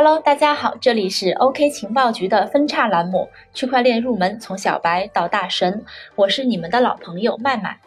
[0.00, 7.80] Hello，大家好，这里是 OK 情报局的分叉栏目，区块链入门从小白到大神，我是你们的老朋友麦麦。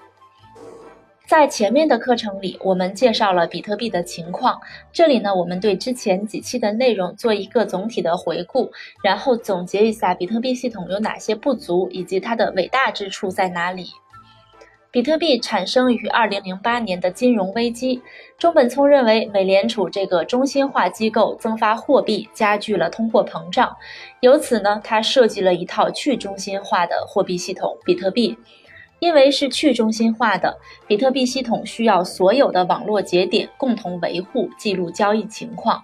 [1.26, 4.60] 在前面的课程里，我们介绍了比特币的情况，
[4.92, 8.70] 这里呢，我们对之前几期的内容做一个总体的回顾，
[9.02, 13.90] 然后总结一下比特币系统有哪些不足，以及它的伟大之处在哪里。
[14.94, 18.02] 比特币产生于二零零八年的金融危机。
[18.38, 23.74] 中本聪认为，美联储这个中心化机构增发货币，加剧了通货膨胀。
[24.20, 28.38] 由此呢，他设计了一套去中心化的货币系统——比特币。
[29.00, 35.82] 因为是去中心化的，比特币系统需要所有的网络节点共同维护、记录交易情况。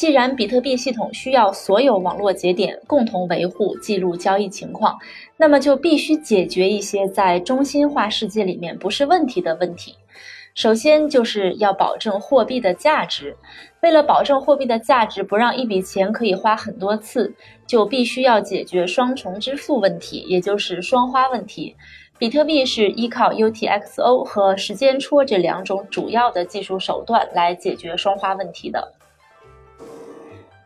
[0.00, 4.98] 既然比特币系统需要所有网络节点共同维护、记录交易情况，
[5.36, 9.94] 那么就必须解决一些在中心化世界里面不是问题的问题。
[10.54, 13.36] 首先就是要保证货币的价值。
[13.82, 17.34] 为了保证货币的价值，不让一笔钱可以花很多次，
[17.66, 21.76] 就必须要解决双重支付问题，也就是双花问题。
[22.16, 28.94] 比特币是依靠 UTXO 和时间戳这两种主要的技术手段来解决双花问题的。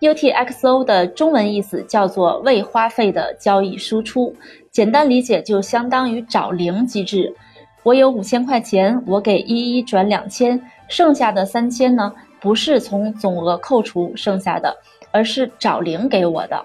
[0.05, 4.37] UTXO 的中文意思叫做未花费的交易输出，
[4.71, 7.35] 简单理解就相当于找零机制。
[7.83, 14.77] 我有五千块钱，我给一一转两千，剩下的三千呢，不是从总额扣除剩下的，
[15.11, 16.65] 而是找零给我的。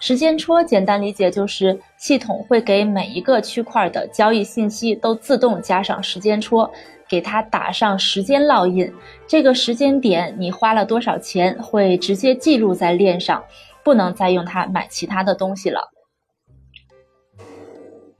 [0.00, 6.68] 时间戳简单理解就是系统会给每一个区块的交易信息都自动加上时间戳。
[7.12, 8.90] 给它打上时间烙印，
[9.26, 13.44] 这个时间点你花了多少钱会直接记录在链上，
[13.84, 15.90] 不能再用它买其他的东西了。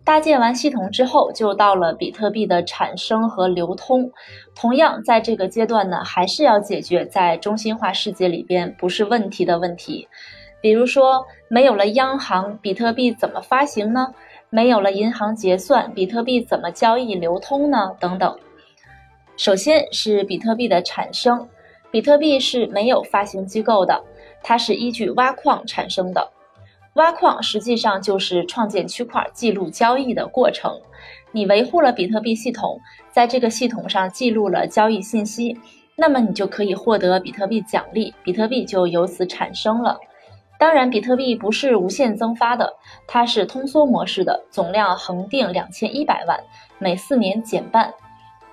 [0.05, 4.11] 搭建完系统之后，就到了比特币的产生和流通。
[4.55, 10.07] 同样，在这个阶段呢，还是要解决在中心化世界里边不是问题的问题，
[10.61, 14.13] 比如说没有了央行，比特币怎么发行呢？
[14.51, 17.91] 没有了银行结算，比特币怎么交易流通呢？
[17.99, 18.39] 等等。
[19.37, 21.49] 首先是比特币的产生，
[21.91, 24.03] 比特币是没有发行机构的，
[24.43, 26.31] 它是依据挖矿产生的。
[26.95, 30.79] 挖矿实际上就是创建区块、记录交易的过程。
[31.33, 32.79] 你维护了比特币系统，
[33.11, 35.59] 在这个系统上记录了交易信息，
[35.97, 39.99] 那么你就可以获得比特币奖励，比特币就由此产生了。
[40.59, 42.71] 当然，比特币不是无限增发的，
[43.09, 46.39] 它是通缩模式的，总量恒定两千一百万，
[46.79, 47.93] 每四年减半。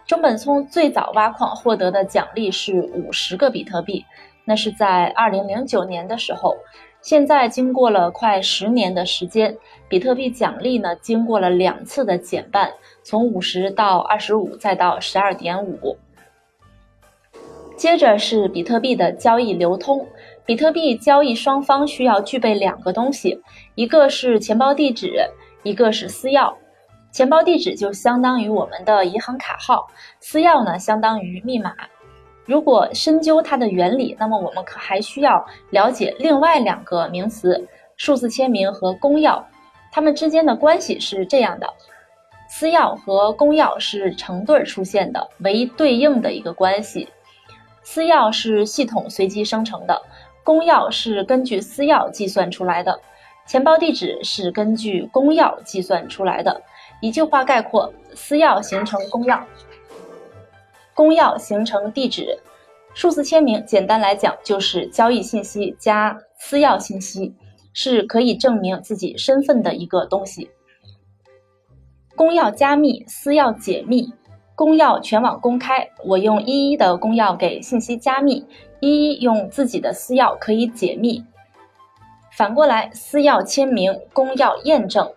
[0.09, 4.03] 中本聪最早挖矿获得的奖励是五十个比特币，
[4.43, 6.57] 那是在二零零九年的时候。
[6.99, 9.55] 现在经过了快十年的时间，
[9.87, 12.71] 比特币奖励呢经过了两次的减半，
[13.03, 15.95] 从五十到二十五，再到十二点五。
[17.77, 20.07] 接着是比特币的交易流通，
[20.43, 23.43] 比特币交易双方需要具备两个东西，
[23.75, 25.29] 一个是钱包地址，
[25.61, 26.55] 一个是私钥。
[27.11, 29.87] 钱包地址就相当于我们的银行卡号，
[30.19, 31.73] 私钥呢相当于密码。
[32.45, 39.43] 如果深究它的原理，那么我们可还需要了解另外两个名词：数字签名和公钥。
[39.91, 41.67] 它们之间的关系是这样的：
[42.47, 47.09] 私钥和公钥是成对出现的，为对应的一个关系。
[47.81, 49.99] 私钥是系统随机生成的，
[50.43, 52.99] 公钥是根据私钥计算出来的，
[53.47, 56.61] 钱包地址是根据公钥计算出来的。
[57.01, 59.41] 一句话概括：私钥形成公钥，
[60.93, 62.37] 公钥形成地址。
[62.93, 67.33] 数字签名简单来讲就是交易信息加私钥信息，
[67.71, 70.49] 是可以证明自己身份的一个东西。
[72.15, 74.11] 公钥加密，私钥解密。
[74.55, 78.45] 公钥全网公开，我用一一的公钥给信息加密，
[78.81, 81.23] 一一用自己的私钥可以解密。
[82.35, 85.09] 反过来，私钥签名，公钥验证。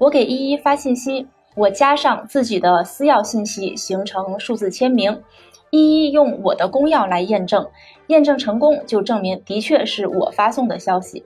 [0.00, 5.22] 我给依依发信息，我加上自己的私钥信息，形成数字签名。
[5.68, 7.68] 依依用我的公钥来验证，
[8.06, 11.22] 验证成功就证明的确是我发送的消息。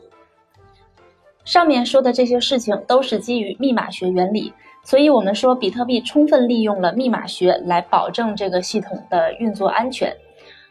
[1.44, 10.12] 上面说的这些事情都是基于密码学原理，所以我们说比特币充分利用了密码学来保证这个系统的运作安全。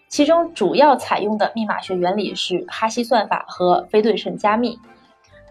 [0.10, 4.78] 其中主要采用的密码学原理是哈希算法和非对称加密。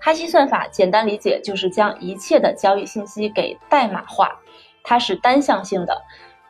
[0.05, 4.37] 哈希算法简单理解就是将一切的交易信息给代码化，
[4.83, 5.97] 它是单向性的，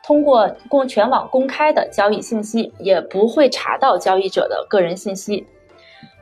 [0.01, 5.45] 通过公全网公开的交易信息也不会查到交易者的个人信息。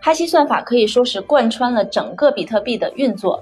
[0.02, 3.42] 哈希算法可以说是贯穿了整个比特币的运作，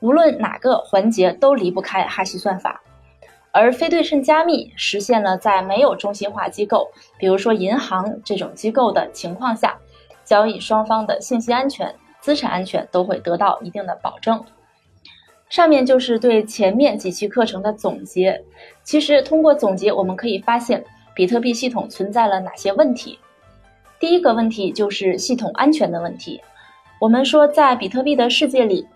[0.00, 2.82] 无论哪个环节都离不开哈希算法。
[3.52, 9.78] 而非对称加密实现了在没有中心化机构，比如说银行这种机构的情况下。
[10.22, 14.44] 交易双方的信息安全、资产安全都会得到一定的保证。
[15.48, 18.44] 上面就是对前面几期课程的总结。
[18.84, 20.84] 其实通过总结，我们可以发现
[21.14, 23.18] 比特币系统存在了哪些问题。
[23.98, 26.40] 第一个问题就是系统安全的问题。
[27.00, 28.86] 我们说，在比特币的世界里，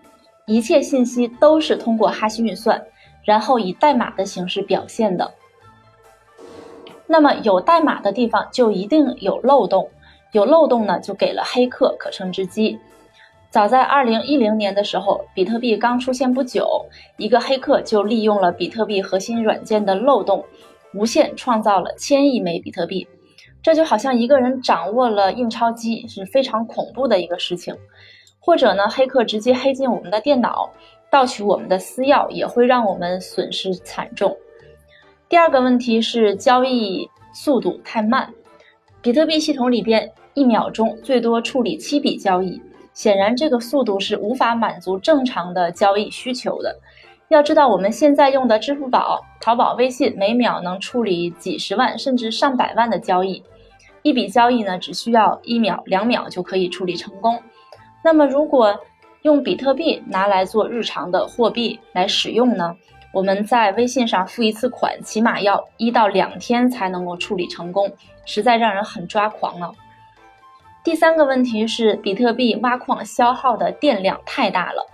[0.45, 2.81] 一切信息都是通过哈希运算，
[3.23, 5.33] 然后以代码的形式表现的。
[7.05, 9.89] 那么有代码的地方就一定有漏洞，
[10.31, 12.79] 有漏洞呢，就给了黑客可乘之机。
[13.55, 16.85] 早在二零一零年的时候，比特币刚出现不久，
[17.15, 20.43] 一个黑客就利用了比特币核心软件的漏洞，
[20.93, 23.07] 无限创造了千亿枚比特币。
[23.63, 27.73] 这就好像一个人掌握了印钞机，是非常恐怖的一个事情。
[28.39, 30.69] 或者呢，黑客直接黑进我们的电脑，
[31.09, 34.35] 盗取我们的私钥，也会让我们损失惨重。
[35.29, 38.33] 第二个问题是交易速度太慢，
[39.01, 42.61] 比特币系统里边一秒钟最多处理七笔交易。
[42.95, 46.75] 显然，这个速度是无法满足正常的交易需求的。
[47.27, 53.43] 要知道，我们现在用的支付宝、淘宝、微信，每秒能处理几十万甚至上百万的交易，
[54.01, 57.39] 一笔交易呢，只需要一秒、两秒就可以处理成功。
[58.03, 58.79] 那么，如果
[59.23, 62.75] 用比特币拿来做日常的货币来使用呢？
[63.11, 67.89] 我们在微信上付一次款，起码要一到两天才能够处理成功，
[68.25, 69.71] 实在让人很抓狂啊！
[70.85, 74.85] 第三个问题是，比特币挖矿消耗的电量太大了。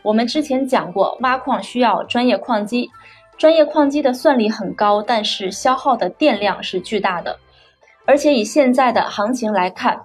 [0.00, 2.90] 我们之前讲过，挖矿需要专业矿机，
[3.36, 7.38] 专业矿机的算力很高，但是消耗的电量是巨大的。
[8.06, 10.00] 而且以现在的行情来看，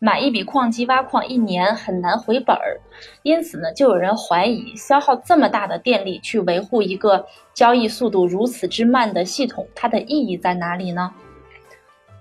[0.00, 2.80] 买一笔矿机挖矿一年很难回本儿。
[3.22, 11.12] 因此呢，就有人怀疑，消耗这么大的电力去维护一个交易速度如此之慢的系统，它的意义在哪里呢？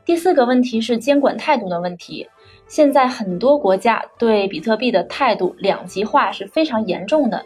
[0.05, 2.27] 第四个问题是监管态度的问题。
[2.69, 7.43] 现在很多国家对比特币的态度两极化是非常严重的，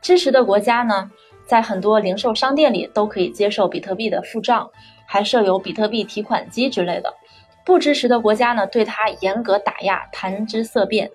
[0.00, 1.10] 支持的国家呢，
[1.44, 4.70] 在很多零售商店里都可以接受比特币的付账，
[5.04, 7.10] 还设有比特币提款机之类的；
[7.66, 11.10] 不支持的国家呢，对它严格打压，谈之色变。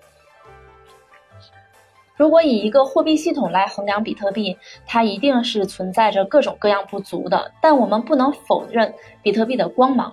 [2.14, 8.92] 如果以一个货币系统来衡量比特币，它一定是存在着各种各样不足的，但我们不能否认
[9.22, 10.12] 比特币的光芒。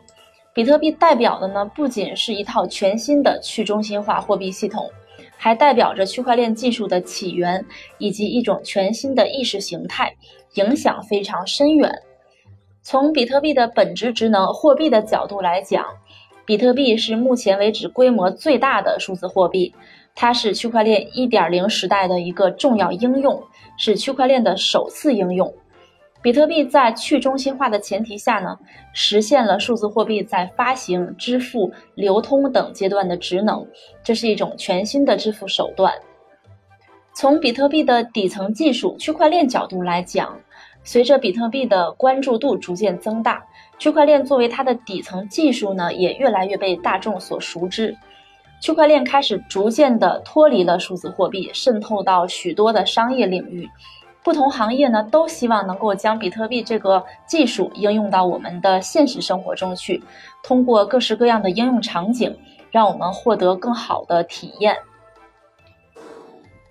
[0.53, 4.87] 比特币代表的呢，不仅是一套全新的去中心化货币系统，
[5.35, 7.65] 还代表着区块链技术的起源
[7.97, 10.15] 以及一种全新的意识形态，
[10.53, 11.91] 影响非常深远。
[12.83, 15.83] 从比特币的本质职能货币的角度来讲，
[16.45, 19.73] 比特币是目前为止规模最大的数字货币，
[20.13, 23.41] 它是区块链1.0时代的一个重要应用，
[23.75, 25.51] 是区块链的首次应用。
[26.23, 28.57] 比特币在去中心化的前提下呢，
[28.93, 33.67] 实现了数字货币在发行、支付、流通等阶段的职能，
[34.01, 35.93] 这是一种全新的支付手段。
[37.13, 40.39] 从比特币的底层技术区块链角度来讲，
[40.85, 43.43] 随着比特币的关注度逐渐增大，
[43.77, 47.93] 区块链作为它的底层技术呢，也越来越被大众所熟知。
[48.61, 53.69] 区块链开始逐渐的脱离了数字货币，渗透到许多的商业领域。
[54.23, 60.01] 不同行业呢，都希望能够将比特币这个技术应用到我们的现实生活中去，
[60.41, 62.33] 通过各式各样的应用场景，
[62.71, 64.77] 让我们获得更好的体验。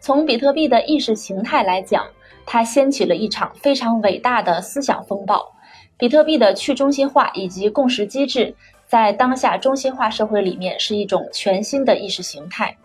[0.01, 2.07] 从比特币的意识形态来讲，
[2.47, 5.53] 它掀起了一场非常伟大的思想风暴。
[5.99, 8.53] 比特币的去中心化以及共识机制，
[8.87, 12.77] 在当下中心化社会里面是一种全新的意识形态。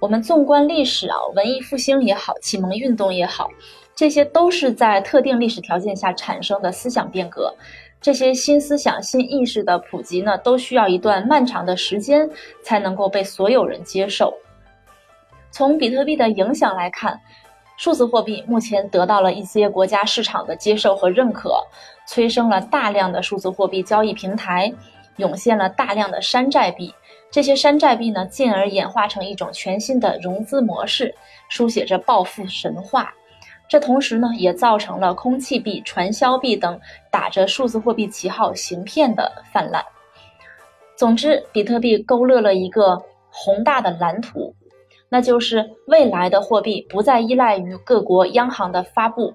[0.00, 3.48] 我们纵观历史啊，文艺复兴也好，启蒙运动也好。
[3.94, 7.54] 这些都是在特定历史条件下产生的思想变革，
[8.00, 12.28] 这些新思想、新意识的普及呢，都需要一段漫长的时间
[12.62, 14.34] 才能够被所有人接受。
[15.50, 17.20] 从比特币的影响来看，
[17.76, 21.54] 数字货币目前得到了一些国家市场的接受和认可，
[22.08, 24.72] 催生了大量的数字货币交易平台，
[25.18, 26.92] 涌现了大量的山寨币。
[27.30, 31.14] 这些山寨币呢，进而演化成一种全新的融资模式，
[31.48, 33.14] 书写着暴富神话。
[33.68, 36.78] 这同时呢，也造成了空气币、传销币等
[37.10, 39.82] 打着数字货币旗号行骗的泛滥。
[40.96, 44.54] 总之，比特币勾勒了一个宏大的蓝图，
[45.08, 49.34] 那就是未来的货币不再依赖于各国央行的发布，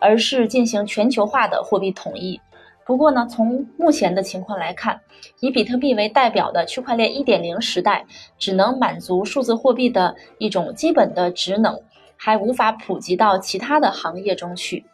[0.00, 2.40] 而是进行全球化的货币统一。
[2.86, 5.00] 不过呢，从目前的情况来看，
[5.40, 8.06] 以比特币为代表的区块链1.0时代，
[8.38, 11.78] 只能满足数字货币的一种基本的职能。
[12.16, 14.84] 还无法普及到其他的行业中去，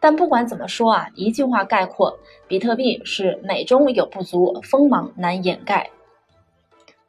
[0.00, 5.90] 但不管怎么说啊，一句话概括，比特币是美中有不足，锋芒难掩盖。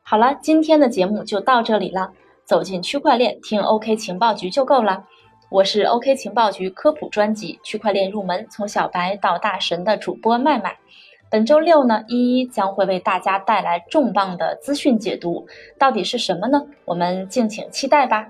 [0.01, 2.12] 好了，今天的节目就到这里了。
[2.45, 5.05] 走进区块链，听 OK 情报局就够了。
[5.50, 10.77] 我是 OK 情报局科普专辑《区块链入门：从小白到大神》的主播麦麦。
[11.29, 15.48] 本周六呢，依依将会为大家带来重磅的资讯解读，
[15.79, 16.62] 到底是什么呢？
[16.83, 18.27] 我们敬请期待吧。